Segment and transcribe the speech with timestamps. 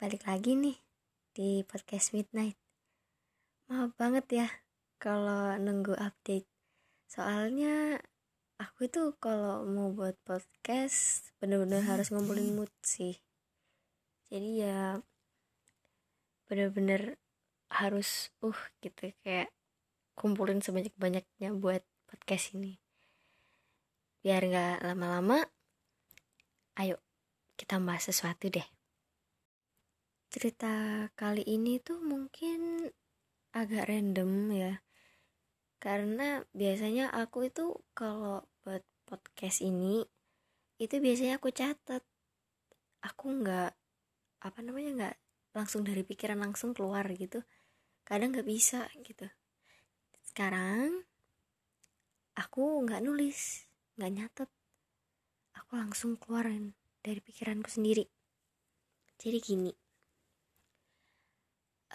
[0.00, 0.80] balik lagi nih
[1.36, 2.56] di podcast Midnight.
[3.68, 4.48] Maaf banget ya
[4.96, 6.48] kalau nunggu update.
[7.04, 8.00] Soalnya
[8.56, 13.20] aku itu kalau mau buat podcast bener-bener harus ngumpulin mood sih.
[14.32, 15.04] Jadi ya
[16.48, 17.20] bener-bener
[17.68, 19.52] harus uh gitu kayak
[20.16, 22.80] kumpulin sebanyak-banyaknya buat podcast ini.
[24.24, 25.44] Biar nggak lama-lama,
[26.80, 26.96] ayo
[27.60, 28.79] kita bahas sesuatu deh
[30.30, 32.86] cerita kali ini tuh mungkin
[33.50, 34.78] agak random ya.
[35.82, 40.06] Karena biasanya aku itu kalau buat podcast ini
[40.78, 42.06] itu biasanya aku catat
[43.02, 43.74] aku nggak
[44.46, 45.16] apa namanya nggak
[45.50, 47.42] langsung dari pikiran langsung keluar gitu.
[48.06, 49.26] Kadang nggak bisa gitu.
[50.22, 51.02] Sekarang
[52.38, 53.66] aku nggak nulis
[53.98, 54.50] nggak nyatet.
[55.58, 58.06] Aku langsung keluarin dari pikiranku sendiri.
[59.18, 59.89] Jadi gini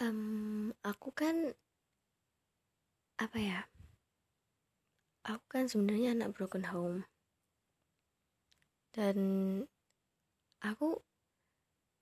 [0.00, 1.52] um, aku kan
[3.16, 3.60] apa ya
[5.26, 6.98] aku kan sebenarnya anak broken home.
[8.94, 9.18] Dan
[10.62, 11.02] aku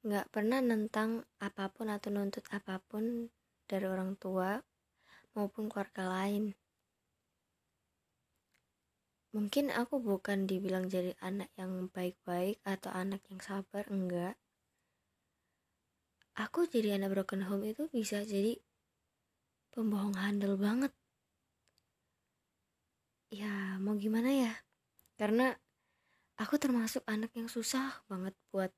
[0.04, 3.32] nggak pernah nentang apa pun atau nuntut apa pun
[3.64, 4.60] dari orang tua
[5.32, 6.52] maupun keluarga lain.
[9.34, 14.38] Mungkin aku bukan dibilang jadi anak yang baik-baik atau anak yang sabar enggak
[16.34, 18.58] aku jadi anak broken home itu bisa jadi
[19.74, 20.92] pembohong handal banget.
[23.30, 24.52] Ya mau gimana ya?
[25.18, 25.54] Karena
[26.38, 28.70] aku termasuk anak yang susah banget buat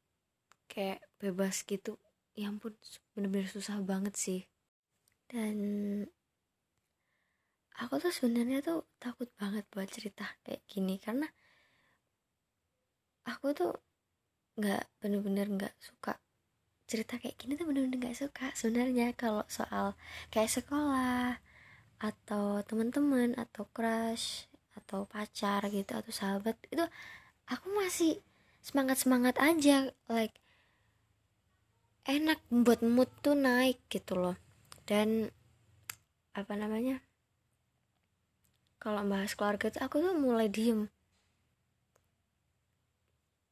[0.68, 1.96] kayak bebas gitu.
[2.36, 2.76] Ya ampun
[3.16, 4.40] bener-bener susah banget sih.
[5.28, 5.56] Dan
[7.76, 11.28] aku tuh sebenarnya tuh takut banget buat cerita kayak gini karena
[13.28, 13.72] aku tuh
[14.56, 16.16] nggak bener-bener nggak suka
[16.86, 19.98] cerita kayak gini tuh bener-bener gak suka sebenarnya kalau soal
[20.30, 21.42] kayak sekolah
[21.98, 24.46] atau teman-teman atau crush
[24.78, 26.84] atau pacar gitu atau sahabat itu
[27.50, 28.22] aku masih
[28.62, 30.38] semangat semangat aja like
[32.06, 34.38] enak buat mood tuh naik gitu loh.
[34.86, 35.34] Dan
[36.38, 37.02] apa namanya
[38.78, 40.86] kalau bahas keluarga tuh aku tuh mulai diem.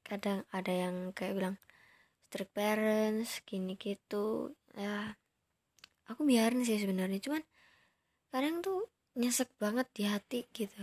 [0.06, 1.56] Kadang ada yang kayak bilang
[2.34, 4.50] strict parents gini gitu.
[4.74, 5.14] Ya
[6.10, 7.22] aku biarin sih sebenarnya.
[7.22, 7.46] Cuman
[8.34, 10.82] kadang tuh nyesek banget di hati gitu.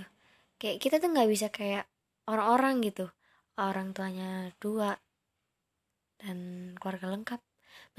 [0.55, 1.91] Kayak kita tuh nggak bisa kayak
[2.31, 3.11] orang-orang gitu.
[3.59, 4.95] Orang tuanya dua
[6.23, 7.43] dan keluarga lengkap.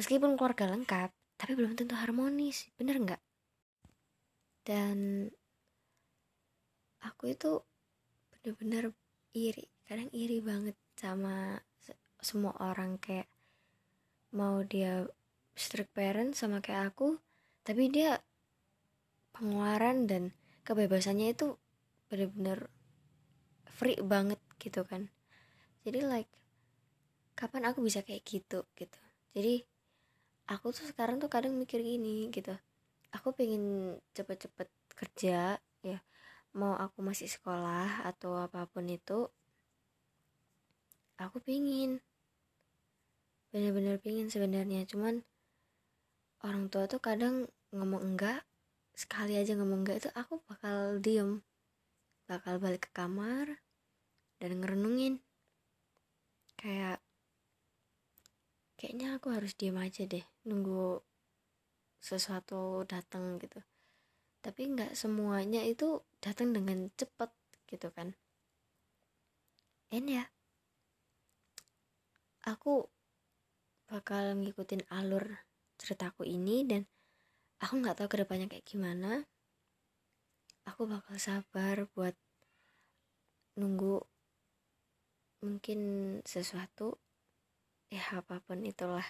[0.01, 2.73] Meskipun keluarga lengkap tapi belum tentu harmonis.
[2.81, 3.21] Bener nggak?
[4.65, 5.29] Dan
[7.05, 7.61] aku itu
[8.33, 8.97] bener-bener
[9.37, 9.69] iri.
[9.85, 11.61] Kadang iri banget sama
[12.17, 12.97] semua orang.
[12.97, 13.29] Kayak
[14.33, 15.05] mau dia
[15.53, 17.21] strict parent sama kayak aku
[17.63, 18.19] tapi dia
[19.37, 20.23] pengeluaran dan
[20.65, 21.57] kebebasannya itu
[22.09, 22.69] bener-bener
[23.73, 25.09] free banget gitu kan.
[25.83, 26.31] Jadi like
[27.35, 29.01] kapan aku bisa kayak gitu gitu.
[29.33, 29.65] Jadi
[30.47, 32.53] aku tuh sekarang tuh kadang mikir gini gitu.
[33.13, 35.99] Aku pengen cepet-cepet kerja ya.
[36.53, 39.27] Mau aku masih sekolah atau apa pun itu
[41.17, 42.05] aku pengen
[43.53, 44.89] bener-bener pingin sebenarnya.
[44.89, 45.21] Cuman
[46.43, 48.43] orang tua tuh kadang ngomong enggak
[48.97, 51.45] sekali aja ngomong enggak itu aku bakal diem.
[52.27, 53.61] Bakal balik ke kamar
[54.41, 55.21] dan ngerenungin.
[56.57, 57.05] Kayak
[58.81, 61.05] kayaknya aku harus diem aja deh nunggu
[62.03, 63.61] sesuatu datang gitu.
[64.43, 67.31] Tapi nggak semuanya itu datang dengan cepet
[67.69, 68.17] gitu kan.
[69.93, 70.25] And ya
[72.43, 72.89] aku
[73.93, 75.45] bakal ngikutin alur
[75.77, 76.89] ceritaku ini dan
[77.61, 79.29] aku nggak tahu ke depannya kayak gimana.
[80.65, 82.17] Aku bakal sabar buat
[83.61, 84.01] nunggu
[85.45, 85.81] mungkin
[86.25, 86.97] sesuatu
[87.93, 89.05] ya apa pun itulah.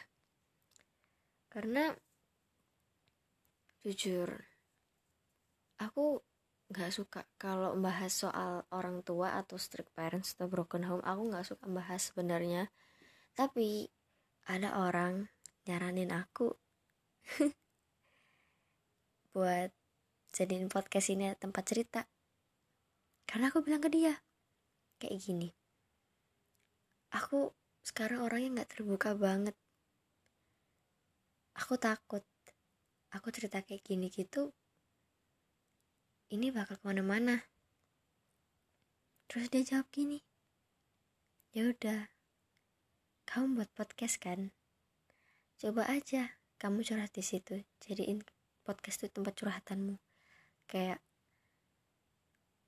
[1.46, 1.94] Karena
[3.86, 4.34] jujur
[5.78, 6.18] aku
[6.72, 11.46] nggak suka kalau bahas soal orang tua atau strict parents atau broken home aku nggak
[11.46, 12.72] suka bahas sebenarnya.
[13.38, 13.86] Tapi
[14.48, 15.30] ada orang
[15.66, 16.54] nyaranin aku
[19.32, 19.70] buat
[20.34, 22.00] jadiin podcast ini tempat cerita.
[23.28, 24.14] Karena aku bilang ke dia
[24.98, 25.48] kayak gini.
[27.14, 27.54] Aku
[27.84, 29.56] sekarang orangnya nggak terbuka banget.
[31.56, 32.24] Aku takut.
[33.12, 34.50] Aku cerita kayak gini gitu
[36.32, 37.44] ini bakal ke mana-mana.
[39.28, 40.24] Terus dia jawab gini
[41.52, 42.08] ya udah
[43.32, 44.52] kamu buat podcast kan?
[45.56, 48.20] Coba aja kamu curhat di situ jadiin
[48.61, 49.96] podcast itu tempat curhatanmu.
[50.69, 51.00] Kayak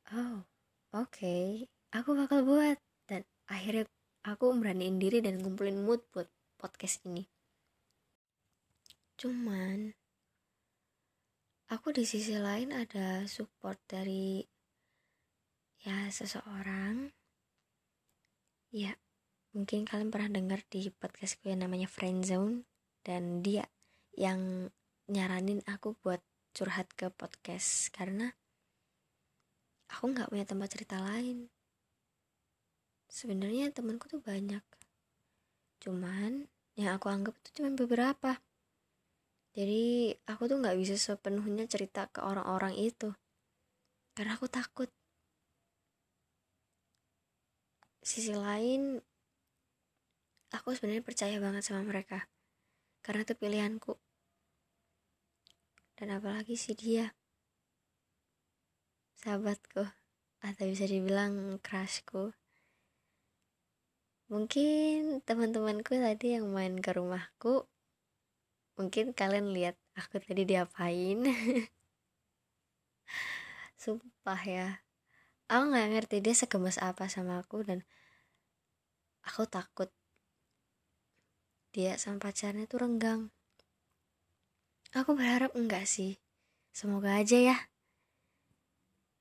[0.08, 0.48] oh
[0.96, 2.80] oke okay, aku bakal buat.
[3.04, 3.84] Dan akhirnya
[4.24, 7.28] aku beraniin diri dan ngumpulin mood buat podcast ini.
[9.20, 9.92] Cuman
[11.68, 14.40] aku di sisi lain ada support dari
[15.84, 17.12] ya seseorang.
[18.72, 19.03] Ya
[19.54, 22.66] mungkin kalian pernah dengar di podcastku yang namanya friendzone
[23.06, 23.62] dan dia
[24.18, 24.66] yang
[25.06, 26.18] nyaranin aku buat
[26.50, 28.34] curhat ke podcast karena
[29.94, 31.46] aku nggak punya tempat cerita lain.
[33.06, 34.62] Sebenarnya temanku tuh banyak.
[35.78, 38.42] Cuman yang aku anggap itu cuma beberapa.
[39.54, 43.14] Jadi aku tuh nggak bisa sepenuhnya cerita ke orang-orang itu.
[44.18, 44.90] Karena aku takut.
[48.02, 48.98] Sisi lain
[50.54, 52.30] aku sebenarnya percaya banget sama mereka.
[53.02, 53.98] Karena itu pilihanku.
[55.98, 57.12] Dan apalagi si dia.
[59.18, 59.82] Sahabatku.
[60.46, 62.30] Atau bisa dibilang crushku.
[64.30, 67.68] Mungkin teman-temanku tadi yang main ke rumahku
[68.74, 71.22] mungkin kalian lihat aku tadi diapain.
[73.82, 74.68] Sumpah ya.
[75.46, 77.84] Aku nggak ngerti dia segemes apa sama aku dan
[79.22, 79.92] aku takut
[81.74, 83.34] dia sama pacarnya tuh renggang.
[84.94, 86.22] Aku berharap enggak sih.
[86.70, 87.58] Semoga aja ya.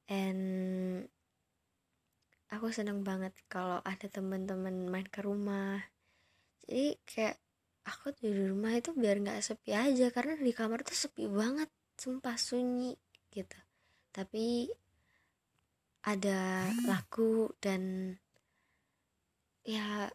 [0.05, 1.09] And
[2.53, 5.81] aku seneng banget kalau ada teman-teman main ke rumah.
[6.69, 7.41] Jadi kayak
[7.89, 12.37] aku di rumah itu biar nggak sepi aja karena di kamar tuh sepi banget sumpah
[12.37, 12.93] sunyi
[13.33, 13.57] gitu.
[14.13, 14.69] Tapi
[16.05, 18.13] ada lagu dan
[19.63, 20.11] ya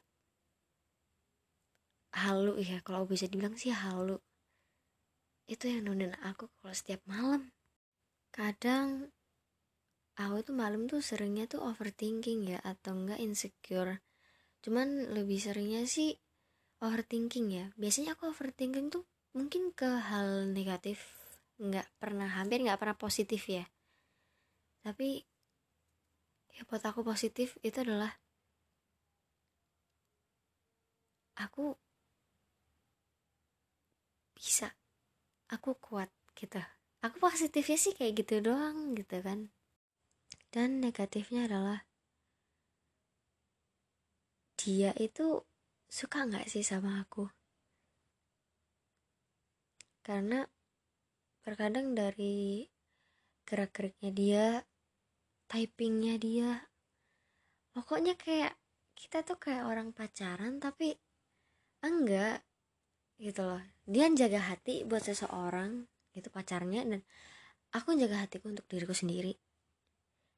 [2.18, 4.18] halu ya kalau bisa dibilang sih halu.
[5.48, 7.54] Itu yang nemenin aku kalau setiap malam.
[8.34, 9.08] Kadang
[10.18, 14.02] aku tuh malam tuh seringnya tuh overthinking ya atau enggak insecure.
[14.60, 16.18] Cuman lebih seringnya sih
[16.84, 17.66] overthinking ya.
[17.78, 21.14] Biasanya aku overthinking tuh mungkin ke hal negatif.
[21.56, 23.64] Nggak pernah hampir nggak pernah positif ya.
[24.82, 25.22] Tapi
[26.58, 28.18] ya buat aku positif itu adalah
[31.38, 31.78] aku
[34.38, 34.70] bisa.
[35.50, 36.06] Aku kuat
[36.38, 36.62] gitu.
[37.02, 39.50] Aku positifnya sih kayak gitu doang gitu kan.
[40.54, 41.82] Dan negatifnya adalah
[44.54, 45.42] dia itu
[45.90, 47.26] suka nggak sih sama aku?
[50.06, 50.46] Karena
[51.42, 52.64] terkadang dari
[53.48, 54.46] gerak-geriknya dia
[55.48, 56.68] typingnya dia
[57.72, 58.52] pokoknya kayak
[58.92, 60.92] kita tuh kayak orang pacaran tapi
[61.80, 62.44] enggak
[63.16, 67.00] gitu loh dia jaga hati buat seseorang itu pacarnya dan
[67.72, 69.40] aku jaga hatiku untuk diriku sendiri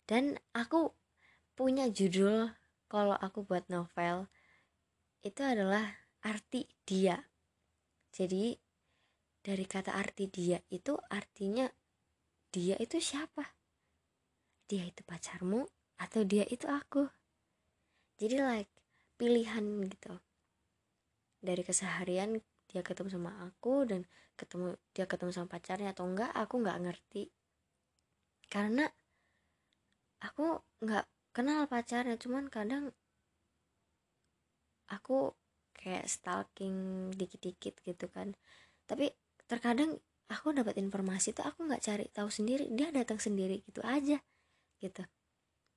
[0.06, 0.94] dan aku
[1.58, 2.54] punya judul
[2.90, 4.30] kalau aku buat novel
[5.22, 7.30] itu adalah arti dia.
[8.10, 8.56] Jadi
[9.40, 11.68] dari kata arti dia itu artinya
[12.50, 13.54] dia itu siapa?
[14.66, 15.68] Dia itu pacarmu
[16.00, 17.06] atau dia itu aku?
[18.18, 18.72] Jadi like
[19.20, 20.18] pilihan gitu.
[21.40, 24.06] Dari keseharian dia ketemu sama aku dan
[24.38, 27.22] ketemu dia ketemu sama pacarnya atau enggak aku nggak ngerti.
[28.46, 28.86] Karena
[30.22, 32.94] aku nggak kenal pacarnya cuman kadang
[34.86, 35.34] aku
[35.74, 38.38] kayak stalking dikit-dikit gitu kan.
[38.86, 39.10] Tapi
[39.50, 39.98] terkadang
[40.30, 44.22] aku dapat informasi tuh aku nggak cari tahu sendiri dia datang sendiri gitu aja
[44.78, 45.02] gitu.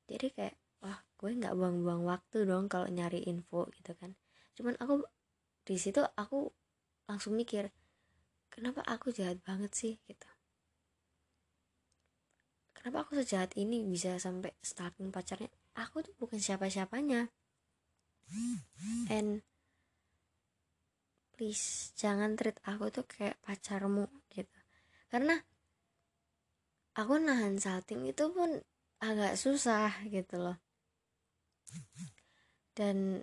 [0.06, 4.14] Jadi kayak wah gue nggak buang-buang waktu dong kalau nyari info gitu kan.
[4.54, 5.02] Cuman aku
[5.64, 6.52] di situ aku
[7.10, 7.70] langsung mikir
[8.54, 9.94] kenapa aku jahat banget sih?
[10.06, 10.30] Gitu.
[12.78, 15.48] Kenapa aku sejahat ini bisa sampai stalking pacarnya?
[15.80, 17.32] Aku tuh bukan siapa-siapanya.
[19.08, 19.40] And
[21.34, 24.60] please jangan treat aku tuh kayak pacarmu gitu.
[25.08, 25.40] Karena
[26.94, 28.62] aku nahan salting itu pun
[29.02, 30.58] agak susah gitu loh.
[32.78, 33.22] Dan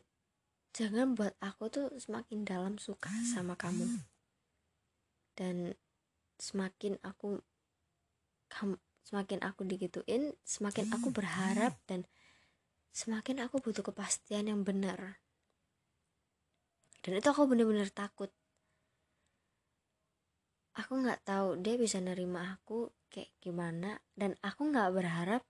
[0.71, 3.87] jangan buat aku tuh semakin dalam suka sama kamu.
[5.35, 5.75] Dan
[6.41, 7.43] semakin aku
[8.51, 8.75] kamu
[9.07, 12.07] semakin aku digituin semakin aku berharap dan
[12.95, 15.19] semakin aku butuh kepastian yang benar.
[17.01, 18.31] Dan itu aku bener-bener takut.
[20.77, 25.43] Aku nggak tahu dia bisa nerima aku kayak gimana dan aku nggak berharap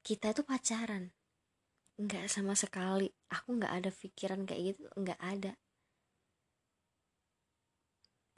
[0.00, 1.12] kita itu pacaran
[1.98, 3.10] nggak sama sekali.
[3.34, 5.52] Aku nggak ada pikiran kayak gitu nggak ada.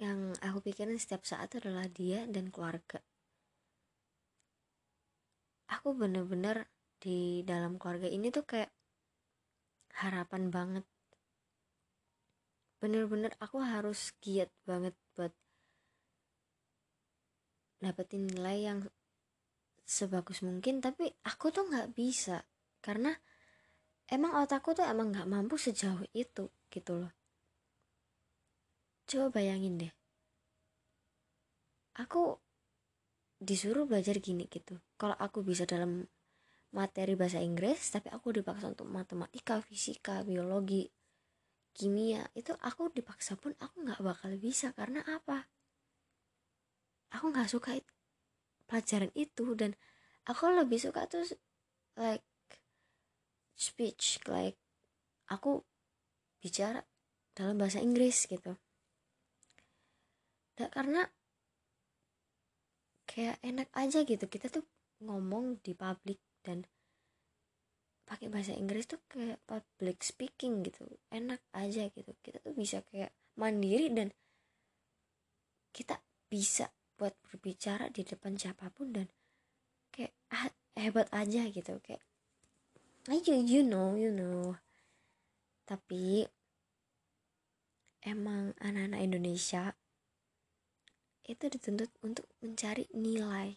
[0.01, 3.05] Yang aku pikirin setiap saat adalah dia dan keluarga.
[5.69, 8.73] Aku bener-bener di dalam keluarga ini tuh kayak
[10.01, 10.85] harapan banget.
[12.81, 15.37] Bener-bener aku harus giat banget buat
[17.81, 18.81] dapetin nilai yang
[19.85, 22.41] sebagus mungkin tapi aku tuh nggak bisa.
[22.81, 23.13] Karena
[24.11, 27.13] emang otakku tuh emang nggak mampu sejauh itu gitu loh.
[29.07, 29.93] Coba bayangin deh.
[31.99, 32.39] Aku
[33.41, 34.79] disuruh belajar gini gitu.
[35.01, 36.07] Kalau aku bisa dalam
[36.71, 40.87] materi bahasa Inggris tapi aku dipaksa untuk matematika fisika biologi
[41.75, 44.71] kimia itu aku dipaksa pun aku nggak bakal bisa.
[44.75, 45.51] Karena apa?
[47.11, 47.75] Aku nggak suka
[48.71, 49.75] pelajaran itu dan
[50.31, 51.27] aku lebih suka tuh
[51.99, 52.23] like
[53.61, 54.57] speech like
[55.29, 55.61] aku
[56.41, 56.81] bicara
[57.37, 58.57] dalam bahasa Inggris gitu.
[60.57, 61.05] Dan karena
[63.05, 64.25] kayak enak aja gitu.
[64.27, 64.65] Kita tuh
[65.05, 66.65] ngomong di publik dan
[68.09, 70.85] pakai bahasa Inggris tuh kayak public speaking gitu.
[71.13, 72.11] Enak aja gitu.
[72.25, 74.11] Kita tuh bisa kayak mandiri dan
[75.71, 79.07] kita bisa buat berbicara di depan siapa pun dan
[79.95, 81.79] kayak ah, hebat aja gitu.
[81.81, 82.03] Kayak
[83.09, 84.61] ayo you know you know.
[85.65, 86.29] Tapi
[88.05, 89.73] emang anak-anak Indonesia
[91.25, 93.57] itu dituntut untuk mencari nilai.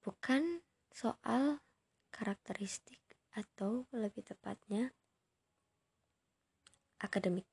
[0.00, 1.62] Bukan soal
[2.10, 2.98] karakteristik
[3.36, 4.90] atau lebih tepatnya
[6.98, 7.46] akademik.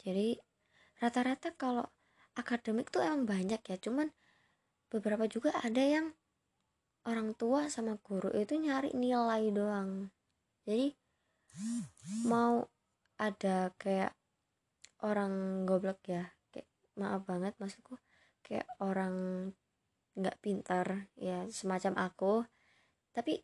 [0.00, 0.40] Jadi
[0.96, 1.84] rata-rata kalau
[2.38, 4.08] akademik tuh emang banyak ya, cuman
[4.88, 6.16] beberapa juga ada yang
[7.08, 10.12] orang tua sama guru itu nyari nilai doang.
[10.68, 10.92] Jadi
[12.28, 12.68] mau
[13.16, 14.12] ada kayak
[15.04, 16.68] orang goblok ya, kayak
[17.00, 17.96] maaf banget maksudku
[18.44, 19.14] kayak orang
[20.18, 22.44] nggak pintar ya semacam aku.
[23.16, 23.40] Tapi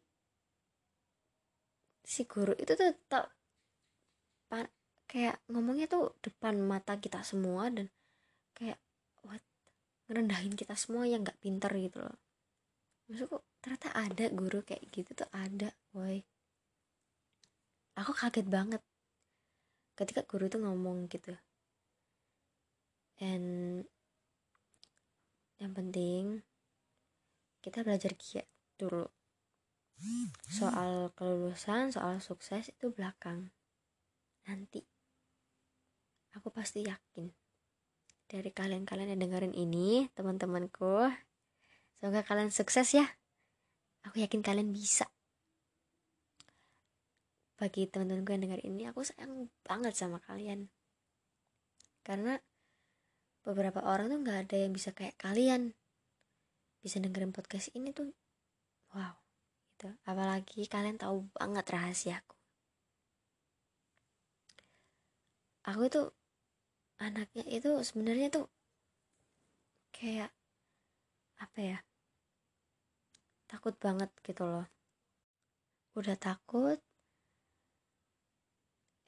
[2.07, 3.33] si guru itu tuh tetap
[5.07, 7.89] kayak ngomongnya tuh depan mata kita semua dan
[8.59, 8.77] kayak
[9.23, 9.41] what?
[10.11, 12.26] Ngerendahin kita semua yang nggak pintar gitu loh
[13.07, 16.23] maksudku ternyata ada guru kayak gitu tuh ada boy
[17.97, 18.83] aku kaget banget
[19.97, 21.33] ketika guru itu ngomong gitu.
[23.17, 23.89] And
[25.57, 26.45] yang penting
[27.65, 28.45] kita belajar giat
[28.77, 29.09] dulu.
[30.53, 33.49] Soal kelulusan soal sukses itu belakang.
[34.45, 34.85] Nanti.
[36.37, 37.33] Aku pasti yakin.
[38.29, 41.09] Dari kalian-kalian yang dengerin ini teman-temanku
[41.99, 43.07] semoga kalian sukses ya.
[44.07, 45.11] Aku yakin kalian bisa.
[47.57, 50.69] Bagi teman-temanku yang dengerin ini aku sayang banget sama kalian.
[52.05, 52.39] Karena
[53.43, 55.75] beberapa orang tuh nggak ada yang bisa kayak kalian.
[56.85, 58.13] Bisa dengerin podcast ini tuh
[58.95, 59.17] wow
[59.77, 59.93] gitu.
[60.09, 62.37] Apalagi kalian tahu banget rahasiaku.
[65.69, 66.09] Aku tuh
[66.97, 68.47] anaknya itu sebenarnya tuh
[69.93, 70.33] kayak
[71.45, 71.79] apa ya
[73.51, 74.67] takut banget gitu loh.
[75.99, 76.79] Udah takut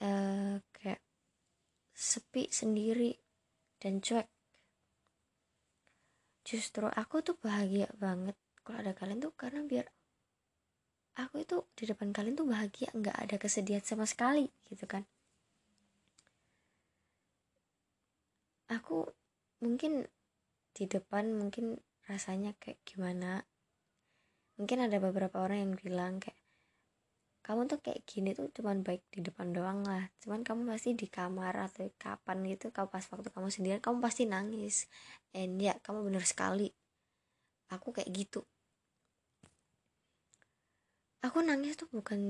[0.01, 1.01] eh, kayak
[2.09, 3.11] sepi sendiri
[3.83, 4.27] dan cuek.
[6.49, 9.87] Justru aku tuh bahagia banget kalau ada kalian tuh karena biar
[11.23, 15.03] aku itu di depan kalian tuh bahagia nggak ada kesedihan sama sekali gitu kan.
[18.77, 19.09] Aku
[19.65, 20.07] mungkin
[20.77, 23.45] di depan mungkin rasanya kayak gimana.
[24.57, 26.41] Mungkin ada beberapa orang yang bilang kayak
[27.49, 30.09] kamu tuh kayak gini tuh cuman baik di depan doang lah.
[30.21, 34.29] Cuman kamu pasti di kamar atau kapan gitu kamu pas waktu kamu sendirian kamu pasti
[34.29, 34.89] nangis.
[35.33, 36.73] And ya kamu bener sekali.
[37.73, 38.45] Aku kayak gitu.
[41.25, 42.21] Aku nangis tuh bukan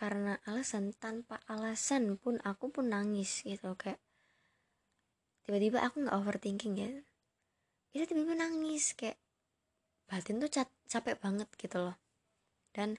[0.00, 4.00] karena alasan tanpa alasan pun aku pun nangis gitu kayak
[5.44, 6.88] tiba-tiba aku nggak overthinking ya
[7.90, 9.18] itu tiba-tiba nangis kayak
[10.06, 10.50] batin tuh
[10.86, 11.96] capek banget gitu loh.
[12.70, 12.98] Dan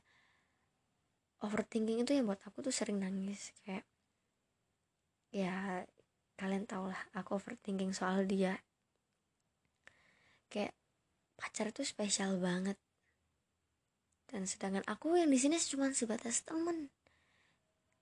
[1.44, 3.88] overthinking itu yang buat aku tuh sering nangis kayak
[5.32, 5.88] ya
[6.36, 8.60] kalian tau lah aku overthinking soal dia.
[10.52, 10.76] Kayak
[11.40, 12.76] pacar itu spesial banget.
[14.28, 16.92] Dan sedangkan aku yang di sini cuma sebatas temen.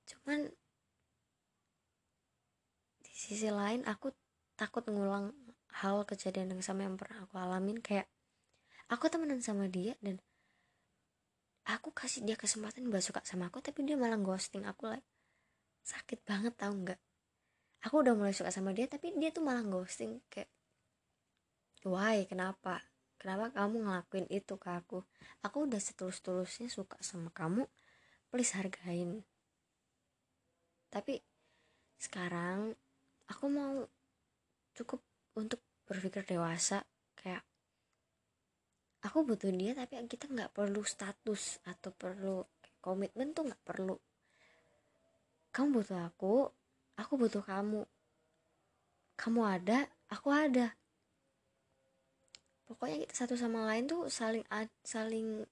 [0.09, 0.49] Cuman
[3.01, 4.09] di sisi lain aku
[4.57, 5.33] takut ngulang
[5.69, 8.09] hal kejadian yang sama yang pernah aku alamin kayak
[8.89, 10.17] aku temenan sama dia dan
[11.69, 15.05] aku kasih dia kesempatan buat suka sama aku tapi dia malah ghosting aku like
[15.85, 16.99] sakit banget tau nggak?
[17.87, 20.51] Aku udah mulai suka sama dia tapi dia tuh malah ghosting kayak
[21.87, 22.25] why?
[22.27, 22.83] Kenapa?
[23.19, 25.03] Kenapa kamu ngelakuin itu ke aku?
[25.43, 27.67] Aku udah setulus-tulusnya suka sama kamu
[28.29, 29.23] please hargain.
[30.89, 31.21] Tapi
[31.99, 32.73] sekarang
[33.27, 33.85] aku mau
[34.77, 35.03] cukup
[35.37, 36.85] untuk berpikir dewasa
[37.17, 37.41] kayak
[39.01, 42.45] aku butuh dia tapi kita nggak perlu status atau perlu
[42.79, 43.95] komitmen tuh nggak perlu.
[45.49, 46.47] Kamu butuh aku
[46.99, 47.83] aku butuh kamu.
[49.19, 50.75] Kamu ada aku ada.
[52.69, 55.43] Pokoknya kita satu sama lain tuh saling ad, saling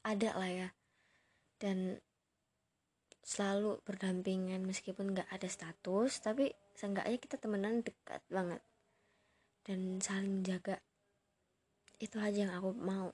[0.00, 0.68] ada lah ya.
[1.60, 2.00] Dan
[3.26, 8.62] selalu berdampingan meskipun nggak ada status tapi seenggaknya kita temenan dekat banget
[9.66, 10.78] dan saling jaga.
[11.98, 13.10] Itu aja yang aku mau.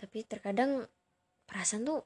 [0.00, 0.88] Tapi terkadang
[1.44, 2.00] perasaan tuh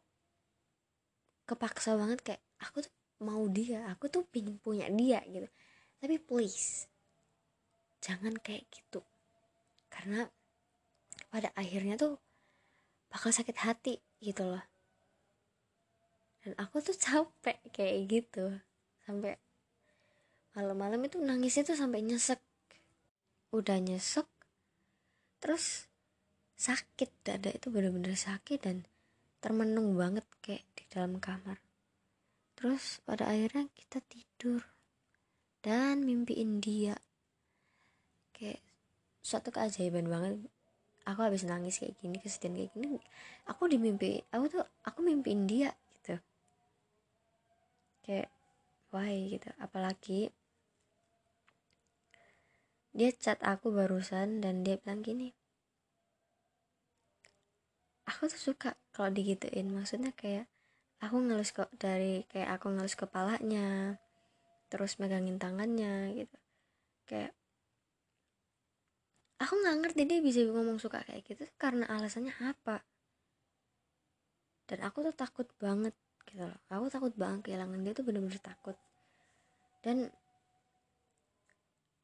[1.46, 5.46] kepaksa banget kayak aku tuh mau dia aku tuh pingin punya dia gitu.
[6.02, 6.90] Tapi please
[8.02, 9.06] jangan kayak gitu.
[9.86, 10.26] Karena
[11.30, 12.18] pada akhirnya tuh
[13.06, 14.64] bakal sakit hati gitu loh.
[16.42, 18.46] Dan aku tuh capek kayak gitu.
[19.06, 19.38] Sampai
[20.54, 22.38] malam-malam itu nangisnya tuh sampai nyesek
[23.54, 24.28] udah nyesek
[25.38, 25.88] terus
[26.58, 28.82] sakit dada itu bener-bener sakit dan
[29.38, 31.62] termenung banget kayak di dalam kamar.
[32.58, 34.66] Terus pada akhirnya kita tidur
[35.62, 36.98] dan mimpiin dia.
[38.34, 38.58] Kayak
[39.22, 40.42] suatu keajaiban banget.
[41.06, 43.00] Aku habis nangis kayak gini kesedihan kayak gini
[43.48, 46.20] aku dimimpi aku tuh aku mimpiin dia gitu.
[48.04, 48.28] Kayak
[48.92, 49.32] why?
[49.32, 49.48] gitu.
[49.56, 50.28] Apalagi
[52.98, 55.38] dia chat aku barusan dan dia bilang gini
[58.08, 59.68] aku tuh suka kalau digituin.
[59.68, 60.48] Maksudnya kayak
[61.04, 64.00] aku ngelus kok dari kayak aku ngelus kepalanya
[64.72, 66.36] terus megangin tangannya gitu.
[67.04, 67.32] Kayak
[69.38, 72.82] aku nggak ngerti dia bisa ngomong suka kayak gitu karena alasannya apa.
[74.68, 75.94] Dan aku tuh takut banget
[76.28, 76.60] gitu loh.
[76.68, 78.76] Aku takut banget kehilangan dia tuh bener-bener takut.
[79.80, 80.12] Dan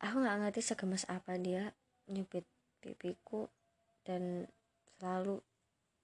[0.04, 1.72] aku nggak ngerti segemes apa dia
[2.12, 2.44] nyubit
[2.84, 3.48] pipiku
[4.04, 4.44] dan
[5.00, 5.40] selalu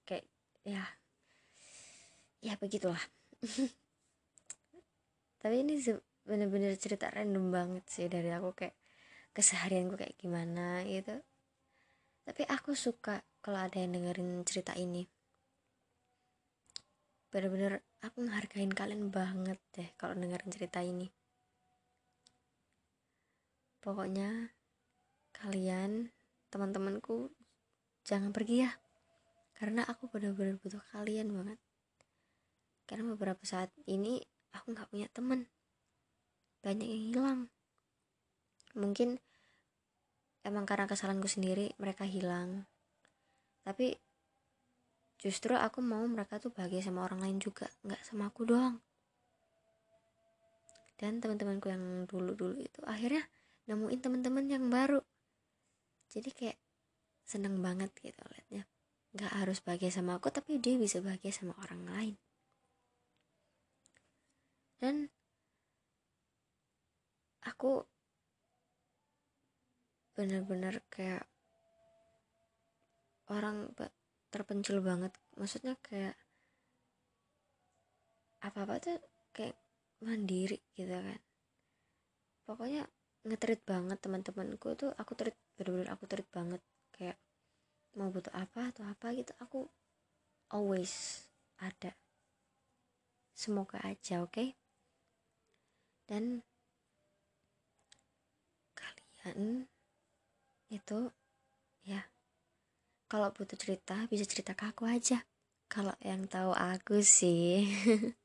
[0.09, 0.25] kayak
[0.65, 0.81] ya
[2.41, 3.01] ya begitulah.
[5.41, 5.77] Tapi ini
[6.25, 8.77] bener-bener cerita random banget sih dari aku kayak
[9.37, 11.21] keseharianku kayak gimana gitu.
[12.25, 15.05] Tapi aku suka kalau ada yang dengerin cerita ini.
[17.29, 21.20] Bener-bener aku menghargain kalian banget deh kalau dengerin cerita ini
[23.81, 24.53] pokoknya
[25.33, 26.13] kalian
[26.53, 27.33] teman-temanku
[28.05, 28.73] jangan pergi ya.
[29.57, 31.59] Karena aku benar-benar butuh kalian banget.
[32.89, 34.21] Karena beberapa saat ini
[34.57, 35.49] aku nggak punya teman.
[36.65, 37.41] Banyak yang hilang.
[38.77, 39.21] Mungkin
[40.45, 42.65] emang karena kesalahanku sendiri mereka hilang.
[43.61, 43.97] Tapi
[45.21, 48.81] justru aku mau mereka tuh bahagia sama orang lain juga nggak sama aku doang.
[50.97, 53.25] Dan teman-temanku yang dulu-dulu itu akhirnya
[53.71, 54.99] nemuin teman-teman yang baru.
[56.11, 56.59] Jadi kayak
[57.23, 58.67] seneng banget gitu liatnya.
[59.15, 62.15] Nggak harus bahagia sama aku tapi dia bisa bahagia sama orang lain.
[64.83, 65.07] Dan
[67.47, 67.87] aku
[70.19, 71.31] bener-bener kayak
[73.31, 73.71] orang
[74.35, 75.15] terpencil banget.
[75.39, 76.19] Maksudnya kayak
[78.43, 78.99] apa-apa tuh
[79.31, 79.55] kayak
[80.03, 81.21] mandiri gitu kan.
[82.49, 82.83] Pokoknya
[83.27, 86.63] ngetrit banget teman-temanku tuh aku treat bener-bener aku treat banget.
[86.95, 87.17] Kayak
[87.97, 89.67] mau butuh apa atau apa gitu aku
[90.53, 91.25] always
[91.61, 91.93] ada.
[93.37, 94.33] Semoga aja oke?
[94.33, 94.49] Okay?
[96.11, 96.43] dan
[98.75, 99.71] kalian
[100.75, 101.15] itu
[101.87, 102.03] ya
[103.07, 105.23] kalau butuh cerita bisa cerita ke aku aja.
[105.71, 107.63] Kalau yang tahu aku sih.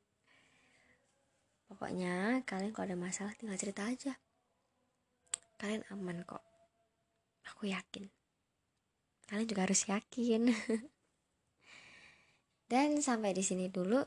[1.70, 4.18] Pokoknya kalian kalau ada masalah tinggal cerita aja
[5.56, 6.44] kalian aman kok.
[7.52, 8.08] Aku yakin.
[9.26, 10.52] Kalian juga harus yakin.
[12.70, 14.02] Dan sampai di sini dulu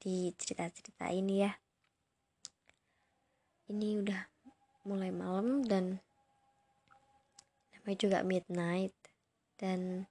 [0.00, 1.52] di cerita-cerita ini ya.
[3.70, 4.22] Ini udah
[4.88, 6.02] mulai malam dan
[7.70, 8.96] namanya juga midnight.
[9.54, 10.10] Dan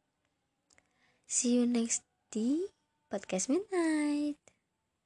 [1.27, 2.71] see you next di
[3.11, 4.48] podcast midnight